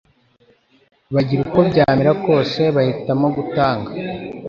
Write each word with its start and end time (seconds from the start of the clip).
bagira 1.13 1.39
uko 1.47 1.59
byamera 1.69 2.11
kose. 2.25 2.61
Bahitamo 2.75 3.25
gutanga 3.35 3.89